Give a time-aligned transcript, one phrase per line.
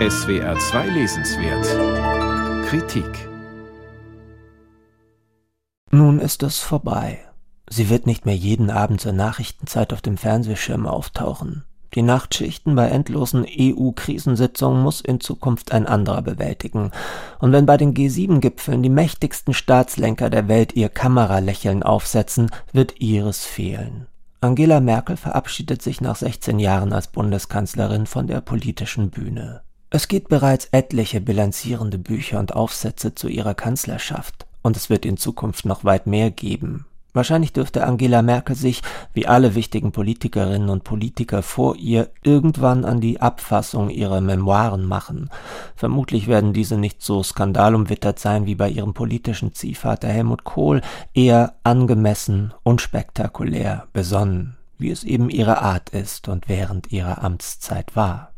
[0.00, 3.28] SWR 2 Lesenswert Kritik
[5.92, 7.20] Nun ist es vorbei.
[7.70, 11.62] Sie wird nicht mehr jeden Abend zur Nachrichtenzeit auf dem Fernsehschirm auftauchen.
[11.94, 16.90] Die Nachtschichten bei endlosen EU-Krisensitzungen muss in Zukunft ein anderer bewältigen.
[17.38, 23.44] Und wenn bei den G7-Gipfeln die mächtigsten Staatslenker der Welt ihr Kameralächeln aufsetzen, wird ihres
[23.44, 24.08] fehlen.
[24.40, 29.62] Angela Merkel verabschiedet sich nach 16 Jahren als Bundeskanzlerin von der politischen Bühne.
[29.94, 35.16] Es gibt bereits etliche bilanzierende Bücher und Aufsätze zu ihrer Kanzlerschaft, und es wird in
[35.16, 36.86] Zukunft noch weit mehr geben.
[37.12, 43.00] Wahrscheinlich dürfte Angela Merkel sich, wie alle wichtigen Politikerinnen und Politiker vor ihr, irgendwann an
[43.00, 45.30] die Abfassung ihrer Memoiren machen.
[45.76, 50.80] Vermutlich werden diese nicht so skandalumwittert sein wie bei ihrem politischen Ziehvater Helmut Kohl,
[51.14, 58.33] eher angemessen, unspektakulär, besonnen, wie es eben ihre Art ist und während ihrer Amtszeit war.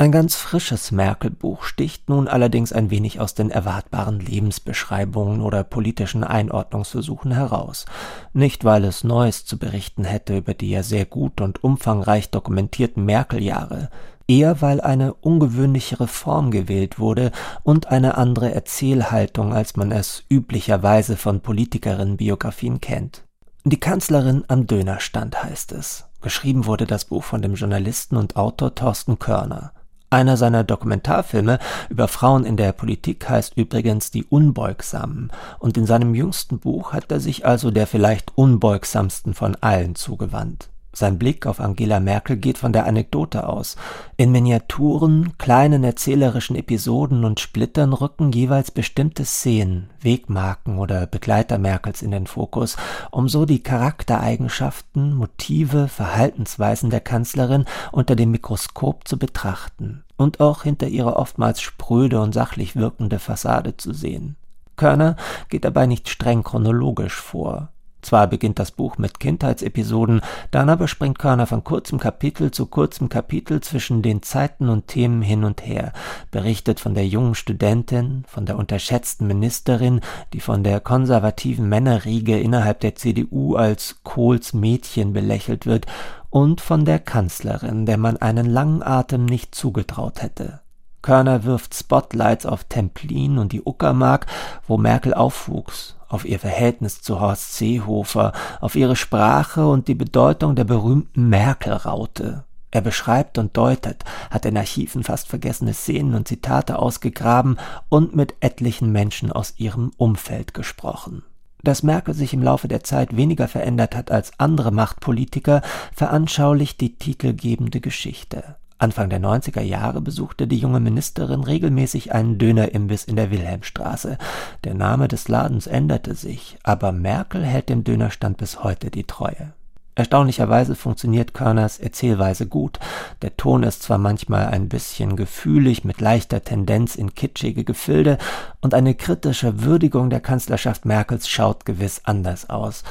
[0.00, 6.22] Ein ganz frisches Merkel-Buch sticht nun allerdings ein wenig aus den erwartbaren Lebensbeschreibungen oder politischen
[6.22, 7.84] Einordnungsversuchen heraus.
[8.32, 13.04] Nicht, weil es Neues zu berichten hätte über die ja sehr gut und umfangreich dokumentierten
[13.04, 13.90] Merkel-Jahre,
[14.28, 17.32] eher weil eine ungewöhnlichere Form gewählt wurde
[17.64, 23.24] und eine andere Erzählhaltung, als man es üblicherweise von Politikerinnenbiografien kennt.
[23.64, 26.04] Die Kanzlerin am Dönerstand heißt es.
[26.20, 29.72] Geschrieben wurde das Buch von dem Journalisten und Autor Thorsten Körner.
[30.10, 31.58] Einer seiner Dokumentarfilme
[31.90, 37.12] über Frauen in der Politik heißt übrigens Die Unbeugsamen, und in seinem jüngsten Buch hat
[37.12, 42.58] er sich also der vielleicht unbeugsamsten von allen zugewandt sein Blick auf Angela Merkel geht
[42.58, 43.76] von der Anekdote aus.
[44.16, 52.02] In Miniaturen, kleinen erzählerischen Episoden und Splittern rücken jeweils bestimmte Szenen, Wegmarken oder Begleiter Merkels
[52.02, 52.76] in den Fokus,
[53.10, 60.62] um so die Charaktereigenschaften, Motive, Verhaltensweisen der Kanzlerin unter dem Mikroskop zu betrachten und auch
[60.62, 64.36] hinter ihrer oftmals spröde und sachlich wirkende Fassade zu sehen.
[64.76, 65.16] Körner
[65.48, 67.68] geht dabei nicht streng chronologisch vor.
[68.08, 73.10] Zwar beginnt das Buch mit Kindheitsepisoden, dann aber springt Körner von kurzem Kapitel zu kurzem
[73.10, 75.92] Kapitel zwischen den Zeiten und Themen hin und her,
[76.30, 80.00] berichtet von der jungen Studentin, von der unterschätzten Ministerin,
[80.32, 85.84] die von der konservativen Männerriege innerhalb der CDU als Kohls Mädchen belächelt wird,
[86.30, 90.60] und von der Kanzlerin, der man einen langen Atem nicht zugetraut hätte.
[91.02, 94.24] Körner wirft Spotlights auf Templin und die Uckermark,
[94.66, 100.56] wo Merkel aufwuchs, auf ihr Verhältnis zu Horst Seehofer, auf ihre Sprache und die Bedeutung
[100.56, 102.44] der berühmten Merkel-Raute.
[102.70, 107.58] Er beschreibt und deutet, hat in Archiven fast vergessene Szenen und Zitate ausgegraben
[107.88, 111.22] und mit etlichen Menschen aus ihrem Umfeld gesprochen.
[111.62, 115.62] Dass Merkel sich im Laufe der Zeit weniger verändert hat als andere Machtpolitiker,
[115.94, 118.56] veranschaulicht die titelgebende Geschichte.
[118.78, 124.18] Anfang der 90er Jahre besuchte die junge Ministerin regelmäßig einen Dönerimbiss in der Wilhelmstraße.
[124.62, 129.52] Der Name des Ladens änderte sich, aber Merkel hält dem Dönerstand bis heute die Treue.
[129.98, 132.78] Erstaunlicherweise funktioniert Körners Erzählweise gut.
[133.20, 138.16] Der Ton ist zwar manchmal ein bisschen gefühlig mit leichter Tendenz in kitschige Gefilde
[138.60, 142.84] und eine kritische Würdigung der Kanzlerschaft Merkels schaut gewiss anders aus.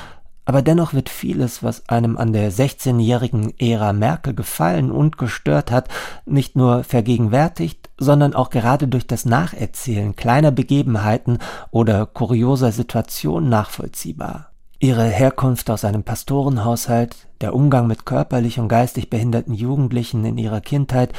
[0.47, 5.89] Aber dennoch wird vieles, was einem an der 16-jährigen Ära Merkel gefallen und gestört hat,
[6.25, 14.51] nicht nur vergegenwärtigt, sondern auch gerade durch das Nacherzählen kleiner Begebenheiten oder kurioser Situationen nachvollziehbar.
[14.79, 20.61] Ihre Herkunft aus einem Pastorenhaushalt, der Umgang mit körperlich und geistig behinderten Jugendlichen in ihrer
[20.61, 21.13] Kindheit,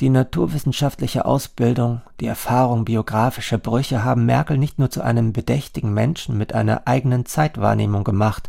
[0.00, 6.36] die naturwissenschaftliche Ausbildung, die Erfahrung biografischer Brüche haben Merkel nicht nur zu einem bedächtigen Menschen
[6.36, 8.48] mit einer eigenen Zeitwahrnehmung gemacht,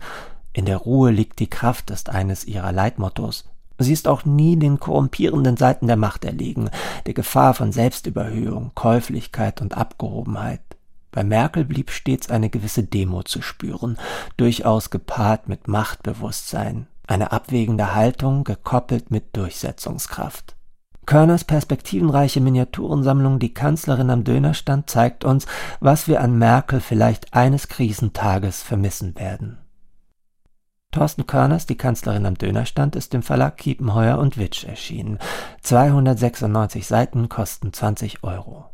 [0.54, 3.50] in der Ruhe liegt die Kraft ist eines ihrer Leitmottos.
[3.80, 6.70] Sie ist auch nie den korrumpierenden Seiten der Macht erlegen,
[7.08, 10.62] der Gefahr von Selbstüberhöhung, Käuflichkeit und Abgehobenheit.
[11.12, 13.98] Bei Merkel blieb stets eine gewisse Demut zu spüren,
[14.38, 20.56] durchaus gepaart mit Machtbewusstsein, eine abwägende Haltung gekoppelt mit Durchsetzungskraft.
[21.06, 25.46] Körners perspektivenreiche Miniaturensammlung Die Kanzlerin am Dönerstand zeigt uns,
[25.80, 29.58] was wir an Merkel vielleicht eines Krisentages vermissen werden.
[30.92, 35.18] Thorsten Körners Die Kanzlerin am Dönerstand ist im Verlag Kiepenheuer und Witsch erschienen.
[35.64, 38.73] 296 Seiten kosten 20 Euro.